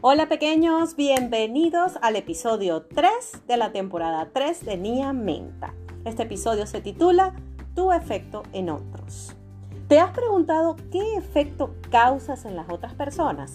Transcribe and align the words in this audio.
Hola 0.00 0.28
pequeños, 0.28 0.94
bienvenidos 0.94 1.94
al 2.02 2.14
episodio 2.14 2.82
3 2.82 3.10
de 3.48 3.56
la 3.56 3.72
temporada 3.72 4.28
3 4.32 4.64
de 4.64 4.76
Nia 4.76 5.12
Menta. 5.12 5.74
Este 6.04 6.22
episodio 6.22 6.68
se 6.68 6.80
titula 6.80 7.34
Tu 7.74 7.90
efecto 7.90 8.44
en 8.52 8.70
otros. 8.70 9.34
¿Te 9.88 9.98
has 9.98 10.12
preguntado 10.12 10.76
qué 10.92 11.16
efecto 11.16 11.74
causas 11.90 12.44
en 12.44 12.54
las 12.54 12.70
otras 12.70 12.94
personas? 12.94 13.52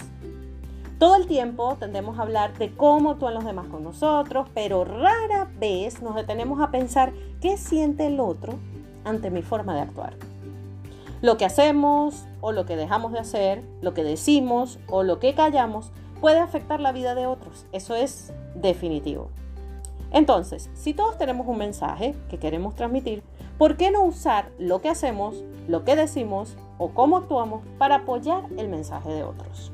Todo 0.99 1.15
el 1.15 1.27
tiempo 1.27 1.77
tendemos 1.79 2.19
a 2.19 2.23
hablar 2.23 2.57
de 2.57 2.75
cómo 2.75 3.11
actúan 3.11 3.35
los 3.35 3.45
demás 3.45 3.67
con 3.67 3.85
nosotros, 3.85 4.49
pero 4.53 4.83
rara 4.83 5.49
vez 5.57 6.01
nos 6.01 6.13
detenemos 6.13 6.59
a 6.59 6.71
pensar 6.71 7.13
qué 7.39 7.55
siente 7.55 8.07
el 8.07 8.19
otro 8.19 8.55
ante 9.05 9.31
mi 9.31 9.43
forma 9.43 9.75
de 9.75 9.81
actuar. 9.81 10.17
Lo 11.21 11.37
que 11.37 11.45
hacemos 11.45 12.25
o 12.41 12.51
lo 12.51 12.65
que 12.65 12.75
dejamos 12.75 13.13
de 13.13 13.19
hacer, 13.19 13.63
lo 13.79 13.93
que 13.93 14.03
decimos 14.03 14.77
o 14.89 15.03
lo 15.03 15.19
que 15.19 15.35
callamos 15.35 15.93
puede 16.23 16.39
afectar 16.39 16.79
la 16.79 16.93
vida 16.93 17.15
de 17.15 17.27
otros. 17.27 17.65
Eso 17.73 17.95
es 17.95 18.31
definitivo. 18.55 19.27
Entonces, 20.09 20.69
si 20.73 20.93
todos 20.93 21.17
tenemos 21.17 21.45
un 21.47 21.57
mensaje 21.57 22.15
que 22.29 22.39
queremos 22.39 22.75
transmitir, 22.75 23.23
¿por 23.57 23.75
qué 23.75 23.91
no 23.91 24.05
usar 24.05 24.49
lo 24.57 24.79
que 24.79 24.87
hacemos, 24.87 25.43
lo 25.67 25.83
que 25.83 25.97
decimos 25.97 26.55
o 26.77 26.91
cómo 26.93 27.17
actuamos 27.17 27.65
para 27.77 27.95
apoyar 27.95 28.45
el 28.55 28.69
mensaje 28.69 29.09
de 29.09 29.23
otros? 29.25 29.73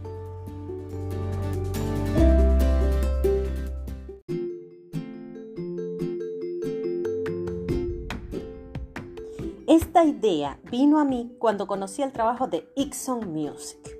Esta 9.67 10.03
idea 10.03 10.57
vino 10.71 10.99
a 10.99 11.05
mí 11.05 11.31
cuando 11.37 11.67
conocí 11.67 12.01
el 12.01 12.11
trabajo 12.11 12.47
de 12.47 12.67
Ixon 12.75 13.31
Music. 13.31 13.98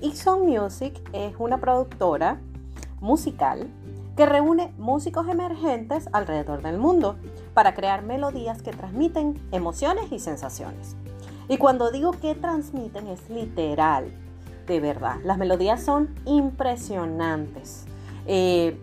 Ixon 0.00 0.46
Music 0.46 0.94
es 1.12 1.34
una 1.38 1.58
productora 1.58 2.40
musical 3.00 3.68
que 4.16 4.26
reúne 4.26 4.72
músicos 4.78 5.28
emergentes 5.28 6.08
alrededor 6.12 6.62
del 6.62 6.78
mundo 6.78 7.16
para 7.52 7.74
crear 7.74 8.02
melodías 8.02 8.62
que 8.62 8.70
transmiten 8.70 9.40
emociones 9.50 10.12
y 10.12 10.20
sensaciones. 10.20 10.96
Y 11.48 11.56
cuando 11.56 11.90
digo 11.90 12.12
que 12.12 12.36
transmiten 12.36 13.08
es 13.08 13.28
literal, 13.28 14.12
de 14.68 14.80
verdad. 14.80 15.16
Las 15.24 15.38
melodías 15.38 15.82
son 15.82 16.14
impresionantes. 16.26 17.84
Eh, 18.26 18.78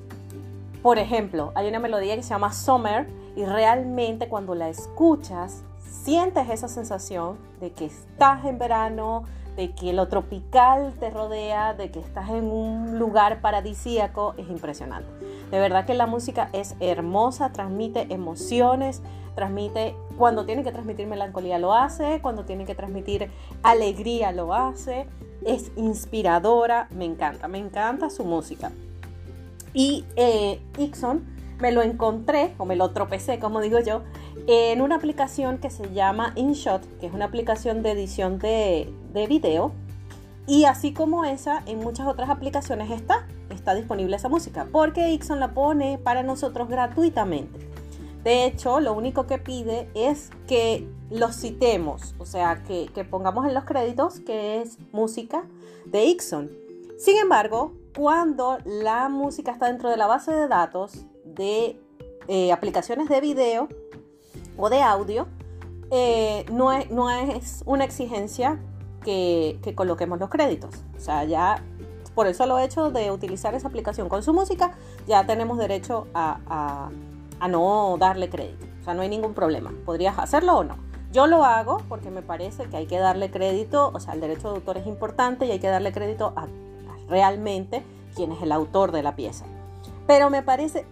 por 0.82 0.98
ejemplo, 0.98 1.52
hay 1.56 1.70
una 1.70 1.80
melodía 1.80 2.16
que 2.16 2.24
se 2.24 2.30
llama 2.30 2.52
Summer 2.52 3.08
y 3.38 3.46
realmente 3.46 4.28
cuando 4.28 4.54
la 4.54 4.68
escuchas 4.68 5.64
sientes 5.80 6.50
esa 6.50 6.68
sensación 6.68 7.38
de 7.60 7.72
que 7.72 7.86
estás 7.86 8.44
en 8.46 8.58
verano, 8.58 9.24
de 9.56 9.72
que 9.72 9.94
lo 9.94 10.08
tropical 10.08 10.94
te 11.00 11.10
rodea, 11.10 11.74
de 11.74 11.92
que 11.92 12.00
estás 12.00 12.30
en 12.30 12.46
un 12.46 13.00
lugar 13.00 13.42
paradisíaco, 13.42 14.34
es 14.38 14.50
impresionante. 14.50 15.10
De 15.52 15.60
verdad 15.60 15.86
que 15.86 15.94
la 15.94 16.08
música 16.08 16.50
es 16.54 16.76
hermosa, 16.80 17.52
transmite 17.52 18.14
emociones, 18.14 19.02
transmite, 19.36 19.96
cuando 20.18 20.46
tiene 20.46 20.64
que 20.64 20.72
transmitir 20.72 21.08
melancolía 21.08 21.60
lo 21.60 21.74
hace, 21.74 22.20
cuando 22.22 22.46
tiene 22.46 22.66
que 22.66 22.76
transmitir 22.76 23.30
alegría 23.64 24.32
lo 24.32 24.54
hace, 24.54 25.08
es 25.46 25.72
inspiradora, 25.76 26.88
me 26.92 27.06
encanta, 27.06 27.48
me 27.48 27.60
encanta 27.60 28.10
su 28.10 28.24
música. 28.24 28.72
Y 29.74 30.06
eh, 30.16 30.62
Ixon 30.78 31.35
me 31.60 31.72
lo 31.72 31.82
encontré, 31.82 32.54
o 32.58 32.66
me 32.66 32.76
lo 32.76 32.92
tropecé, 32.92 33.40
como 33.40 33.62
digo 33.62 33.80
yo, 33.80 34.02
en 34.48 34.82
una 34.82 34.96
aplicación 34.96 35.58
que 35.58 35.70
se 35.70 35.92
llama 35.94 36.34
InShot, 36.36 36.82
que 37.00 37.08
es 37.08 37.14
una 37.14 37.26
aplicación 37.26 37.82
de 37.84 37.92
edición 37.92 38.40
de, 38.40 38.94
de 39.14 39.28
video. 39.28 39.72
Y 40.48 40.66
así 40.66 40.94
como 40.94 41.26
esa, 41.26 41.64
en 41.66 41.80
muchas 41.80 42.08
otras 42.08 42.30
aplicaciones 42.30 42.92
está, 42.92 43.28
está 43.50 43.74
disponible 43.74 44.16
esa 44.16 44.30
música, 44.30 44.68
porque 44.72 45.10
Ixon 45.10 45.40
la 45.40 45.54
pone 45.54 45.98
para 45.98 46.22
nosotros 46.22 46.70
gratuitamente. 46.70 47.60
De 48.24 48.46
hecho, 48.46 48.80
lo 48.80 48.94
único 48.94 49.28
que 49.28 49.38
pide 49.38 49.88
es 49.94 50.32
que 50.48 50.88
los 51.12 51.36
citemos, 51.36 52.16
o 52.18 52.26
sea, 52.26 52.64
que, 52.64 52.90
que 52.94 53.06
pongamos 53.06 53.48
en 53.48 53.54
los 53.54 53.66
créditos 53.66 54.20
que 54.20 54.62
es 54.62 54.78
música 54.92 55.46
de 55.86 56.06
Ixon. 56.06 56.52
Sin 56.98 57.18
embargo, 57.18 57.74
cuando 57.96 58.58
la 58.66 59.10
música 59.10 59.52
está 59.52 59.68
dentro 59.68 59.90
de 59.90 59.98
la 59.98 60.08
base 60.08 60.32
de 60.32 60.48
datos 60.48 61.06
de 61.36 61.80
eh, 62.28 62.52
aplicaciones 62.52 63.10
de 63.10 63.22
video 63.22 63.70
o 64.58 64.70
de 64.70 64.82
audio, 64.82 65.28
eh, 65.92 66.46
no, 66.52 66.72
es, 66.72 66.90
no, 66.90 67.10
es, 67.12 67.64
una 67.66 67.84
exigencia 67.84 68.60
que, 69.04 69.60
coloquemos 69.76 70.20
los 70.20 70.30
créditos. 70.30 70.76
O 70.98 71.00
sea, 71.00 71.24
ya 71.26 71.64
por 72.16 72.28
el 72.28 72.36
solo 72.36 72.58
hecho 72.60 72.92
de 72.92 73.12
utilizar 73.12 73.54
esa 73.54 73.68
aplicación 73.68 74.10
con 74.10 74.24
su 74.24 74.34
música, 74.34 74.76
ya 75.06 75.26
tenemos 75.26 75.58
derecho 75.58 76.08
a, 76.14 76.90
a 77.40 77.48
no 77.48 77.98
darle 78.00 78.30
crédito. 78.30 78.66
O 78.82 78.84
sea, 78.84 78.94
no 78.94 79.02
hay 79.02 79.10
ningún 79.10 79.34
problema. 79.34 79.74
Podrías 79.86 80.18
hacerlo 80.18 80.58
o 80.58 80.64
no. 80.64 80.76
Yo 81.12 81.28
lo 81.28 81.46
hago 81.46 81.82
porque 81.88 82.12
me 82.12 82.22
parece 82.22 82.66
que 82.66 82.76
hay 82.76 82.88
que 82.88 83.00
darle 83.00 83.32
crédito, 83.32 83.92
o 83.94 84.00
sea, 84.00 84.14
el 84.14 84.22
derecho 84.22 84.50
de 84.50 84.56
autor 84.56 84.78
es 84.78 84.86
importante 84.86 85.46
y 85.46 85.52
hay 85.52 85.60
que 85.60 85.68
darle 85.68 85.94
crédito 85.94 86.34
a 86.36 86.48
realmente 87.08 87.84
quién 88.16 88.32
es 88.32 88.42
el 88.42 88.52
autor 88.52 88.92
de 88.92 89.02
la 89.02 89.16
pieza. 89.16 89.46
Pero 90.08 90.30
me 90.30 90.42
parece 90.42 90.86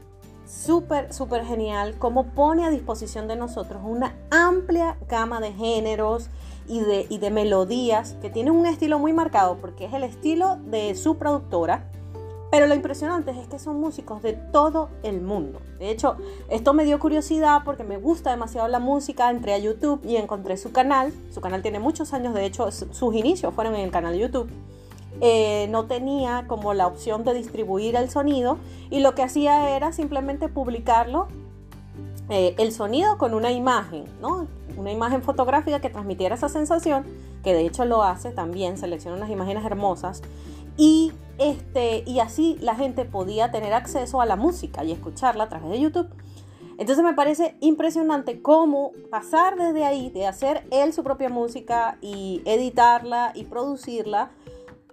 súper, 0.46 1.14
súper 1.14 1.46
genial 1.46 1.96
cómo 2.00 2.26
pone 2.26 2.66
a 2.66 2.70
disposición 2.70 3.28
de 3.28 3.36
nosotros 3.36 3.82
una 3.84 4.16
amplia 4.30 4.98
gama 5.08 5.40
de 5.40 5.54
géneros 5.54 6.30
y 6.68 6.80
de, 6.80 7.06
y 7.10 7.18
de 7.18 7.32
melodías 7.32 8.16
que 8.22 8.30
tienen 8.30 8.54
un 8.54 8.66
estilo 8.66 9.00
muy 9.00 9.14
marcado 9.14 9.58
porque 9.58 9.86
es 9.86 9.94
el 9.94 10.04
estilo 10.04 10.58
de 10.66 10.96
su 10.96 11.18
productora. 11.18 11.90
Pero 12.52 12.68
lo 12.68 12.76
impresionante 12.76 13.32
es 13.32 13.48
que 13.48 13.58
son 13.58 13.80
músicos 13.80 14.22
de 14.22 14.34
todo 14.34 14.90
el 15.02 15.22
mundo. 15.22 15.60
De 15.80 15.90
hecho, 15.90 16.18
esto 16.52 16.74
me 16.76 16.86
dio 16.86 17.00
curiosidad 17.00 17.64
porque 17.66 17.84
me 17.84 17.98
gusta 17.98 18.30
demasiado 18.30 18.68
la 18.68 18.78
música. 18.78 19.32
Entré 19.32 19.56
a 19.56 19.58
YouTube 19.58 20.02
y 20.06 20.18
encontré 20.18 20.56
su 20.58 20.72
canal. 20.72 21.12
Su 21.32 21.42
canal 21.42 21.64
tiene 21.64 21.80
muchos 21.80 22.14
años, 22.14 22.36
de 22.36 22.46
hecho, 22.46 22.72
sus 22.72 23.16
inicios 23.16 23.56
fueron 23.56 23.74
en 23.74 23.82
el 23.82 23.90
canal 23.90 24.14
de 24.14 24.20
YouTube. 24.20 24.52
Eh, 25.22 25.68
no 25.70 25.86
tenía 25.86 26.46
como 26.48 26.74
la 26.74 26.88
opción 26.88 27.24
de 27.24 27.34
distribuir 27.34 27.96
el 27.96 28.10
sonido 28.10 28.58
y 28.90 29.00
lo 29.00 29.16
que 29.16 29.24
hacía 29.24 29.76
era 29.76 29.92
simplemente 29.92 30.50
publicarlo, 30.50 31.28
eh, 32.30 32.56
el 32.58 32.72
sonido 32.72 33.18
con 33.18 33.34
una 33.34 33.52
imagen, 33.52 34.06
¿no? 34.22 34.48
Una 34.76 34.92
imagen 34.92 35.22
fotográfica 35.22 35.80
que 35.82 35.90
transmitiera 35.90 36.36
esa 36.36 36.50
sensación, 36.50 37.06
que 37.44 37.54
de 37.54 37.66
hecho 37.66 37.86
lo 37.86 38.04
hace 38.04 38.32
también, 38.32 38.78
selecciona 38.78 39.18
unas 39.18 39.30
imágenes 39.30 39.64
hermosas 39.66 40.22
y, 40.78 41.12
este, 41.38 42.04
y 42.06 42.20
así 42.20 42.58
la 42.60 42.76
gente 42.76 43.06
podía 43.06 43.52
tener 43.52 43.74
acceso 43.74 44.22
a 44.22 44.26
la 44.26 44.36
música 44.36 44.84
y 44.84 44.92
escucharla 44.92 45.46
a 45.46 45.50
través 45.50 45.70
de 45.70 45.80
YouTube. 45.80 46.10
Entonces 46.78 47.04
me 47.04 47.14
parece 47.14 47.56
impresionante 47.60 48.42
cómo 48.42 48.94
pasar 49.12 49.58
desde 49.58 49.86
ahí, 49.86 50.10
de 50.10 50.26
hacer 50.26 50.66
él 50.72 50.92
su 50.92 51.04
propia 51.04 51.30
música 51.30 51.98
y 52.02 52.42
editarla 52.46 53.32
y 53.36 53.44
producirla, 53.44 54.32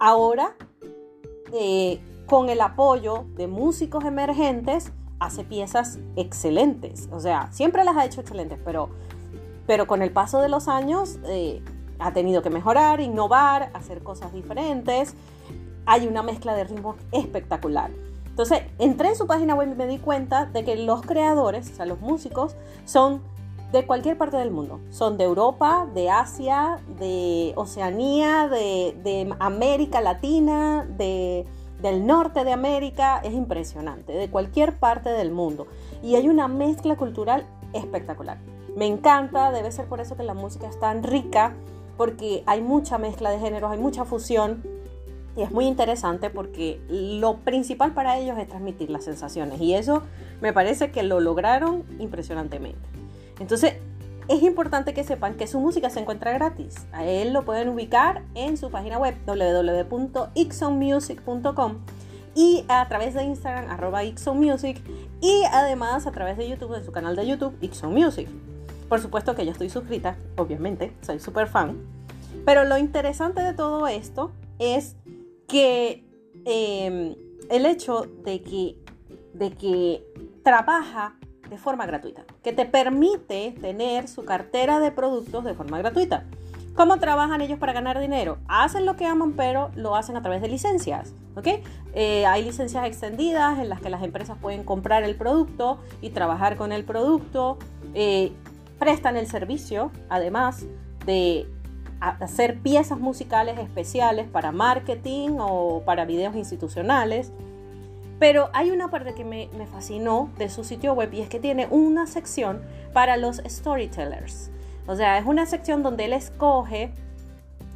Ahora, 0.02 0.54
eh, 1.52 2.00
con 2.24 2.48
el 2.48 2.62
apoyo 2.62 3.26
de 3.36 3.46
músicos 3.46 4.02
emergentes, 4.06 4.92
hace 5.18 5.44
piezas 5.44 5.98
excelentes. 6.16 7.10
O 7.12 7.20
sea, 7.20 7.52
siempre 7.52 7.84
las 7.84 7.98
ha 7.98 8.06
hecho 8.06 8.22
excelentes, 8.22 8.58
pero, 8.64 8.88
pero 9.66 9.86
con 9.86 10.00
el 10.00 10.10
paso 10.10 10.40
de 10.40 10.48
los 10.48 10.68
años 10.68 11.18
eh, 11.26 11.62
ha 11.98 12.14
tenido 12.14 12.40
que 12.40 12.48
mejorar, 12.48 13.02
innovar, 13.02 13.70
hacer 13.74 14.02
cosas 14.02 14.32
diferentes. 14.32 15.14
Hay 15.84 16.08
una 16.08 16.22
mezcla 16.22 16.54
de 16.54 16.64
ritmos 16.64 16.96
espectacular. 17.12 17.90
Entonces, 18.24 18.62
entré 18.78 19.08
en 19.08 19.16
su 19.16 19.26
página 19.26 19.54
web 19.54 19.70
y 19.70 19.74
me 19.74 19.86
di 19.86 19.98
cuenta 19.98 20.46
de 20.46 20.64
que 20.64 20.76
los 20.76 21.02
creadores, 21.02 21.70
o 21.72 21.74
sea, 21.74 21.84
los 21.84 22.00
músicos, 22.00 22.56
son 22.86 23.20
de 23.72 23.86
cualquier 23.86 24.18
parte 24.18 24.36
del 24.36 24.50
mundo. 24.50 24.80
Son 24.90 25.16
de 25.16 25.24
Europa, 25.24 25.86
de 25.94 26.10
Asia, 26.10 26.78
de 26.98 27.52
Oceanía, 27.56 28.48
de, 28.48 29.34
América 29.38 30.00
Latina, 30.00 30.86
de, 30.96 31.46
del 31.80 32.06
norte 32.06 32.44
de 32.44 32.52
América. 32.52 33.20
Es 33.22 33.32
impresionante, 33.32 34.12
de 34.12 34.28
cualquier 34.28 34.76
parte 34.78 35.10
del 35.10 35.30
mundo. 35.30 35.66
Y 36.02 36.16
hay 36.16 36.28
una 36.28 36.48
mezcla 36.48 36.96
cultural 36.96 37.46
espectacular. 37.72 38.38
Me 38.76 38.86
encanta, 38.86 39.52
debe 39.52 39.70
ser 39.72 39.86
por 39.86 40.00
eso 40.00 40.16
que 40.16 40.22
la 40.22 40.34
música 40.34 40.68
es 40.68 40.78
tan 40.78 41.02
rica, 41.02 41.54
porque 41.96 42.42
hay 42.46 42.62
mucha 42.62 42.98
mezcla 42.98 43.30
de 43.30 43.38
géneros, 43.38 43.70
hay 43.70 43.78
mucha 43.78 44.04
fusión. 44.04 44.62
Y 45.36 45.42
es 45.42 45.52
muy 45.52 45.66
interesante 45.66 46.28
porque 46.28 46.80
lo 46.88 47.36
principal 47.38 47.92
para 47.94 48.18
ellos 48.18 48.36
es 48.38 48.48
transmitir 48.48 48.90
las 48.90 49.04
sensaciones. 49.04 49.60
Y 49.60 49.74
eso 49.74 50.02
me 50.40 50.52
parece 50.52 50.90
que 50.90 51.04
lo 51.04 51.20
lograron 51.20 51.84
impresionantemente. 52.00 53.00
Entonces, 53.40 53.74
es 54.28 54.44
importante 54.44 54.94
que 54.94 55.02
sepan 55.02 55.34
que 55.34 55.48
su 55.48 55.58
música 55.58 55.90
se 55.90 55.98
encuentra 55.98 56.32
gratis. 56.32 56.86
A 56.92 57.04
él 57.04 57.32
lo 57.32 57.44
pueden 57.44 57.68
ubicar 57.68 58.22
en 58.34 58.56
su 58.56 58.70
página 58.70 58.98
web 58.98 59.16
www.ixonmusic.com 59.26 61.78
y 62.36 62.64
a 62.68 62.86
través 62.88 63.14
de 63.14 63.24
Instagram 63.24 63.68
arroba 63.68 64.02
Music 64.34 64.80
y 65.20 65.42
además 65.50 66.06
a 66.06 66.12
través 66.12 66.36
de 66.36 66.48
YouTube, 66.48 66.76
de 66.76 66.84
su 66.84 66.92
canal 66.92 67.16
de 67.16 67.26
YouTube 67.26 67.56
Ixon 67.60 67.92
Music. 67.92 68.28
Por 68.88 69.00
supuesto 69.00 69.34
que 69.34 69.44
yo 69.44 69.50
estoy 69.52 69.68
suscrita, 69.68 70.16
obviamente, 70.36 70.92
soy 71.00 71.18
súper 71.18 71.48
fan. 71.48 71.76
Pero 72.44 72.64
lo 72.64 72.78
interesante 72.78 73.42
de 73.42 73.52
todo 73.52 73.88
esto 73.88 74.30
es 74.58 74.96
que 75.48 76.04
em, 76.44 77.16
el 77.50 77.66
hecho 77.66 78.06
de 78.24 78.42
que, 78.42 78.76
de 79.34 79.50
que 79.52 80.04
trabaja 80.44 81.16
de 81.50 81.58
forma 81.58 81.84
gratuita, 81.84 82.22
que 82.42 82.52
te 82.52 82.64
permite 82.64 83.54
tener 83.60 84.08
su 84.08 84.24
cartera 84.24 84.80
de 84.80 84.92
productos 84.92 85.44
de 85.44 85.54
forma 85.54 85.78
gratuita. 85.78 86.24
¿Cómo 86.74 86.98
trabajan 86.98 87.40
ellos 87.40 87.58
para 87.58 87.72
ganar 87.72 88.00
dinero? 88.00 88.38
Hacen 88.48 88.86
lo 88.86 88.96
que 88.96 89.04
aman, 89.04 89.32
pero 89.32 89.70
lo 89.74 89.96
hacen 89.96 90.16
a 90.16 90.22
través 90.22 90.40
de 90.40 90.48
licencias. 90.48 91.12
¿ok? 91.34 91.48
Eh, 91.94 92.24
hay 92.26 92.44
licencias 92.44 92.86
extendidas 92.86 93.58
en 93.58 93.68
las 93.68 93.80
que 93.80 93.90
las 93.90 94.02
empresas 94.02 94.38
pueden 94.40 94.64
comprar 94.64 95.02
el 95.02 95.16
producto 95.16 95.78
y 96.00 96.10
trabajar 96.10 96.56
con 96.56 96.72
el 96.72 96.84
producto. 96.84 97.58
Eh, 97.94 98.32
prestan 98.78 99.16
el 99.16 99.26
servicio, 99.26 99.90
además 100.08 100.64
de 101.04 101.46
hacer 102.00 102.60
piezas 102.60 102.98
musicales 102.98 103.58
especiales 103.58 104.26
para 104.26 104.52
marketing 104.52 105.36
o 105.38 105.82
para 105.84 106.04
videos 106.04 106.34
institucionales. 106.34 107.32
Pero 108.20 108.50
hay 108.52 108.70
una 108.70 108.88
parte 108.90 109.14
que 109.14 109.24
me, 109.24 109.48
fascinó 109.72 110.30
de 110.36 110.50
su 110.50 110.62
sitio 110.62 110.92
web 110.92 111.12
y 111.14 111.22
es 111.22 111.28
que 111.30 111.40
tiene 111.40 111.66
una 111.70 112.06
sección 112.06 112.60
para 112.92 113.16
los 113.16 113.38
storytellers. 113.48 114.50
O 114.86 114.94
sea, 114.94 115.16
es 115.16 115.24
una 115.24 115.46
sección 115.46 115.82
donde 115.82 116.04
él 116.04 116.12
escoge 116.12 116.92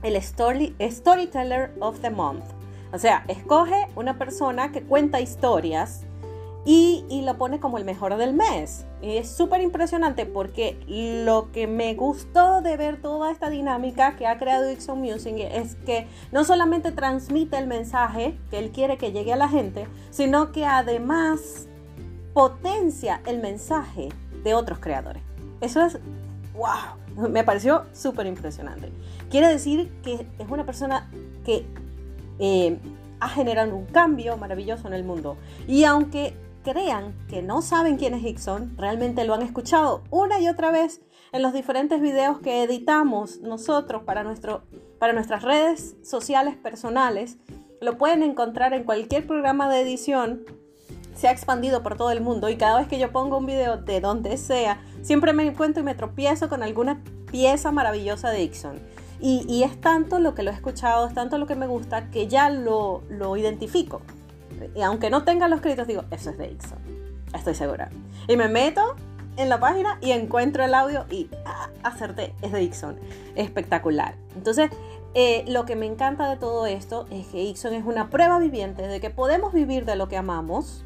el 0.02 0.17
story, 0.17 0.76
Storyteller 0.82 1.73
of 1.81 2.00
the 2.00 2.11
Month. 2.11 2.44
O 2.93 2.99
sea, 2.99 3.25
escoge 3.26 3.88
una 3.96 4.19
persona 4.19 4.70
que 4.70 4.82
cuenta 4.82 5.23
historias 5.23 6.02
y, 6.66 7.22
lo 7.25 7.37
pone 7.37 7.61
como 7.61 7.78
el 7.78 7.84
mejor 7.84 8.16
del 8.16 8.34
mes. 8.34 8.84
Es 9.02 9.31
súper 9.31 9.61
impresionante 9.61 10.26
porque 10.26 10.78
lo 11.25 11.52
que 11.52 11.66
me 11.66 11.94
gustó 11.94 12.62
de 12.62 12.76
ver 12.76 13.00
toda 13.00 13.31
esta 13.31 13.50
dinámica 13.50 14.16
que 14.16 14.26
ha 14.26 14.38
creado 14.38 14.66
Dixon 14.66 15.00
Music 15.00 15.34
es 15.38 15.76
que 15.87 16.06
no 16.32 16.44
solamente 16.44 16.93
transmite 16.93 17.58
el 17.58 17.66
mensaje 17.66 18.38
que 18.50 18.58
él 18.58 18.70
quiere 18.70 18.96
que 18.99 19.12
llegue 19.12 19.32
a 19.32 19.37
la 19.37 19.49
gente, 19.49 19.87
sino 20.11 20.52
que 20.52 20.64
además 20.64 21.66
potencia 22.32 23.20
el 23.26 23.40
mensaje 23.40 24.08
de 24.43 24.55
otros 24.55 24.78
creadores. 24.78 25.22
Eso 25.60 25.84
es 25.84 25.99
wow, 26.55 27.28
me 27.28 27.44
pareció 27.44 27.84
súper 27.93 28.26
impresionante. 28.26 28.90
Quiere 29.31 29.49
decir 29.49 29.90
que 30.02 30.26
es 30.38 30.49
una 30.49 30.64
persona 30.64 31.10
que 31.44 31.67
eh, 32.38 32.78
ha 33.20 33.28
generado 33.28 33.75
un 33.75 33.87
cambio 33.87 34.37
maravilloso 34.37 34.87
en 34.88 34.94
el 34.94 35.05
mundo. 35.05 35.37
Y 35.67 35.84
aunque 35.84 36.34
crean 36.64 37.14
que 37.28 37.43
no 37.43 37.62
saben 37.62 37.96
quién 37.96 38.14
es 38.14 38.25
Hickson, 38.25 38.76
realmente 38.76 39.25
lo 39.25 39.34
han 39.34 39.43
escuchado 39.43 40.02
una 40.11 40.40
y 40.40 40.49
otra 40.49 40.72
vez 40.72 41.00
en 41.32 41.43
los 41.43 41.52
diferentes 41.52 42.00
videos 42.00 42.40
que 42.40 42.64
editamos 42.64 43.40
nosotros 43.40 44.02
para, 44.02 44.25
nuestro, 44.25 44.64
para 44.99 45.12
nuestras 45.12 45.43
redes 45.44 45.94
sociales 46.02 46.56
personales. 46.56 47.38
Lo 47.81 47.96
pueden 47.96 48.25
encontrar 48.25 48.72
en 48.75 48.82
cualquier 48.82 49.25
programa 49.26 49.69
de 49.69 49.82
edición. 49.82 50.44
Se 51.14 51.28
ha 51.28 51.31
expandido 51.31 51.84
por 51.84 51.96
todo 51.96 52.11
el 52.11 52.20
mundo 52.20 52.49
y 52.49 52.56
cada 52.56 52.81
vez 52.81 52.88
que 52.88 52.99
yo 52.99 53.12
pongo 53.12 53.38
un 53.38 53.46
video 53.46 53.76
de 53.76 54.00
donde 54.00 54.37
sea, 54.37 54.81
Siempre 55.05 55.34
me 55.34 55.46
encuentro 55.46 55.82
y 55.82 55.84
me 55.84 55.94
tropiezo 55.94 56.49
con 56.49 56.62
alguna 56.62 57.02
pieza 57.31 57.70
maravillosa 57.70 58.31
de 58.31 58.38
Dixon. 58.38 58.81
Y, 59.20 59.62
es 59.62 59.78
tanto 59.78 60.19
lo 60.19 60.34
que 60.34 60.43
lo 60.43 60.50
he 60.50 60.55
escuchado, 60.55 61.06
es 61.06 61.12
tanto 61.12 61.37
lo 61.37 61.46
que 61.46 61.55
me 61.55 61.67
gusta, 61.67 62.10
que 62.10 62.26
ya 62.26 62.49
lo, 62.49 63.02
lo 63.10 63.37
identifico. 63.37 64.00
Y 64.75 64.82
aunque 64.82 65.11
no 65.11 65.25
tenga 65.25 65.49
los 65.49 65.61
créditos, 65.61 65.87
digo, 65.87 66.05
eso 66.11 66.31
es 66.31 66.38
de 66.38 66.49
Dixon. 66.49 66.79
Estoy 67.35 67.55
segura. 67.55 67.91
Y 68.29 68.37
me 68.37 68.49
meto 68.49 68.97
en 69.37 69.49
la 69.49 69.59
página 69.59 69.99
y 70.00 70.12
encuentro 70.12 70.65
el 70.65 70.75
audio 70.75 71.06
y 71.11 71.29
ah, 71.44 71.69
acerté, 71.82 72.35
es 72.43 72.53
de 72.53 72.61
Dixon. 72.61 72.99
Espectacular. 73.35 74.15
Entonces, 74.37 74.71
eh, 75.15 75.44
lo 75.47 75.65
que 75.65 75.76
me 75.76 75.87
encanta 75.87 76.29
de 76.29 76.37
todo 76.37 76.67
esto 76.67 77.06
es 77.11 77.26
que 77.29 77.38
Dixon 77.38 77.75
es 77.75 77.85
una 77.85 78.11
prueba 78.11 78.38
viviente 78.38 78.87
de 78.87 79.00
que 79.00 79.11
podemos 79.11 79.53
vivir 79.53 79.85
de 79.85 79.97
lo 79.97 80.09
que 80.09 80.17
amamos, 80.17 80.85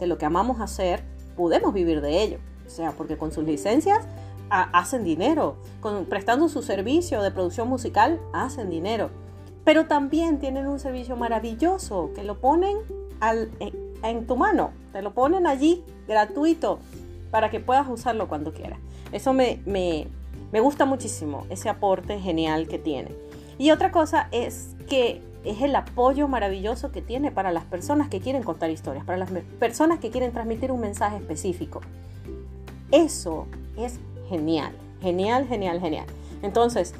de 0.00 0.06
lo 0.06 0.16
que 0.16 0.24
amamos 0.24 0.60
hacer, 0.60 1.02
podemos 1.36 1.74
vivir 1.74 2.00
de 2.00 2.22
ello. 2.22 2.38
O 2.66 2.70
sea, 2.70 2.92
porque 2.92 3.18
con 3.18 3.32
sus 3.32 3.44
licencias 3.44 4.06
hacen 4.48 5.02
dinero, 5.04 5.56
con, 5.80 6.04
prestando 6.04 6.48
su 6.48 6.62
servicio 6.62 7.22
de 7.22 7.30
producción 7.30 7.68
musical 7.68 8.20
hacen 8.32 8.70
dinero. 8.70 9.10
Pero 9.64 9.86
también 9.86 10.38
tienen 10.38 10.66
un 10.66 10.78
servicio 10.78 11.16
maravilloso 11.16 12.10
que 12.14 12.22
lo 12.22 12.40
ponen 12.40 12.78
en, 14.02 14.26
tu 14.26 14.36
mano, 14.36 14.70
te 14.92 15.02
lo 15.02 15.14
ponen 15.14 15.46
allí 15.46 15.84
gratuito 16.08 16.80
para 17.30 17.50
que 17.50 17.60
puedas 17.60 17.88
usarlo 17.88 18.28
cuando 18.28 18.52
quieras. 18.52 18.78
Eso 19.12 19.32
me, 19.32 19.60
me, 19.64 20.08
me 20.50 20.60
gusta 20.60 20.84
muchísimo, 20.84 21.46
ese 21.50 21.68
aporte 21.68 22.18
genial 22.18 22.68
que 22.68 22.78
tiene. 22.78 23.10
Y 23.58 23.70
otra 23.70 23.92
cosa 23.92 24.28
es 24.32 24.74
que 24.88 25.22
es 25.44 25.60
el 25.60 25.74
apoyo 25.74 26.28
maravilloso 26.28 26.92
que 26.92 27.02
tiene 27.02 27.30
para 27.30 27.52
las 27.52 27.64
personas 27.64 28.08
que 28.08 28.20
quieren 28.20 28.42
contar 28.42 28.70
historias, 28.70 29.04
para 29.04 29.18
las 29.18 29.30
personas 29.58 29.98
que 29.98 30.10
quieren 30.10 30.32
transmitir 30.32 30.70
un 30.72 30.80
mensaje 30.80 31.16
específico. 31.16 31.80
Eso 32.90 33.46
es 33.76 33.98
genial, 34.28 34.72
genial, 35.00 35.46
genial, 35.48 35.80
genial. 35.80 36.06
Entonces, 36.42 36.94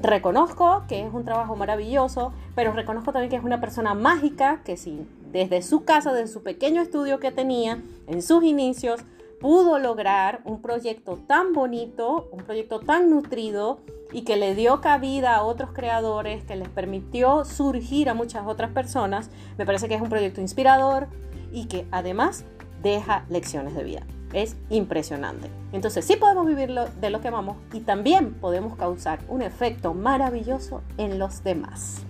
reconozco 0.00 0.84
que 0.88 1.04
es 1.04 1.12
un 1.12 1.24
trabajo 1.24 1.56
maravilloso, 1.56 2.32
pero 2.58 2.72
reconozco 2.72 3.12
también 3.12 3.30
que 3.30 3.36
es 3.36 3.44
una 3.44 3.60
persona 3.60 3.94
mágica 3.94 4.62
que 4.64 4.76
si 4.76 5.06
desde 5.30 5.62
su 5.62 5.84
casa, 5.84 6.12
desde 6.12 6.32
su 6.32 6.42
pequeño 6.42 6.82
estudio 6.82 7.20
que 7.20 7.30
tenía 7.30 7.80
en 8.08 8.20
sus 8.20 8.42
inicios, 8.42 9.02
pudo 9.40 9.78
lograr 9.78 10.40
un 10.44 10.60
proyecto 10.60 11.20
tan 11.28 11.52
bonito, 11.52 12.28
un 12.32 12.42
proyecto 12.42 12.80
tan 12.80 13.10
nutrido 13.10 13.78
y 14.10 14.22
que 14.22 14.36
le 14.36 14.56
dio 14.56 14.80
cabida 14.80 15.36
a 15.36 15.44
otros 15.44 15.70
creadores, 15.72 16.42
que 16.42 16.56
les 16.56 16.68
permitió 16.68 17.44
surgir 17.44 18.08
a 18.08 18.14
muchas 18.14 18.44
otras 18.44 18.72
personas, 18.72 19.30
me 19.56 19.64
parece 19.64 19.86
que 19.86 19.94
es 19.94 20.02
un 20.02 20.08
proyecto 20.08 20.40
inspirador 20.40 21.06
y 21.52 21.66
que 21.66 21.86
además 21.92 22.44
deja 22.82 23.24
lecciones 23.28 23.76
de 23.76 23.84
vida. 23.84 24.02
Es 24.32 24.56
impresionante. 24.68 25.48
Entonces 25.72 26.04
sí 26.04 26.16
podemos 26.16 26.44
vivir 26.44 26.74
de 26.74 27.10
lo 27.10 27.20
que 27.20 27.28
amamos 27.28 27.56
y 27.72 27.82
también 27.82 28.34
podemos 28.34 28.76
causar 28.76 29.20
un 29.28 29.42
efecto 29.42 29.94
maravilloso 29.94 30.82
en 30.96 31.20
los 31.20 31.44
demás. 31.44 32.04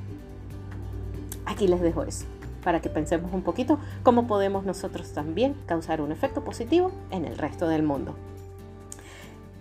Aquí 1.59 1.67
les 1.67 1.81
dejo 1.81 2.05
eso, 2.05 2.25
para 2.63 2.81
que 2.81 2.89
pensemos 2.89 3.35
un 3.35 3.43
poquito 3.43 3.81
cómo 4.05 4.29
podemos 4.29 4.65
nosotros 4.65 5.11
también 5.11 5.57
causar 5.67 6.01
un 6.01 6.13
efecto 6.13 6.45
positivo 6.45 6.93
en 7.11 7.25
el 7.25 7.37
resto 7.37 7.67
del 7.67 7.83
mundo. 7.83 8.15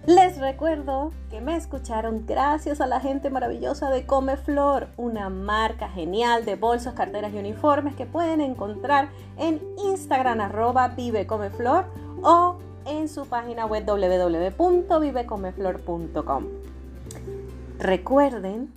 Les 0.05 0.37
recuerdo 0.37 1.11
que 1.31 1.41
me 1.41 1.55
escucharon 1.55 2.27
gracias 2.27 2.81
a 2.81 2.85
la 2.85 2.99
gente 2.99 3.31
maravillosa 3.31 3.89
de 3.89 4.05
Comeflor, 4.05 4.89
una 4.95 5.29
marca 5.29 5.89
genial 5.89 6.45
de 6.45 6.55
bolsas, 6.55 6.93
carteras 6.93 7.33
y 7.33 7.39
uniformes 7.39 7.95
que 7.95 8.05
pueden 8.05 8.41
encontrar 8.41 9.09
en 9.39 9.59
Instagram 9.83 10.41
arroba 10.41 10.89
vivecomeflor 10.89 11.85
o 12.21 12.57
en 12.85 13.09
su 13.09 13.25
página 13.25 13.65
web 13.65 13.87
www.vivecomeflor.com. 13.87 16.43
Recuerden, 17.79 18.71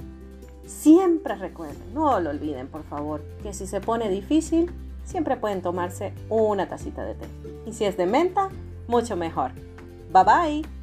siempre 0.71 1.35
recuerden, 1.35 1.93
no 1.93 2.21
lo 2.21 2.31
olviden 2.31 2.69
por 2.69 2.85
favor, 2.85 3.23
que 3.43 3.53
si 3.53 3.67
se 3.67 3.81
pone 3.81 4.09
difícil, 4.09 4.71
siempre 5.05 5.37
pueden 5.37 5.61
tomarse 5.61 6.13
una 6.29 6.69
tacita 6.69 7.05
de 7.05 7.15
té. 7.15 7.27
Y 7.67 7.73
si 7.73 7.85
es 7.85 7.97
de 7.97 8.07
menta, 8.07 8.49
mucho 8.87 9.17
mejor. 9.17 9.51
Bye 10.13 10.25
bye. 10.25 10.80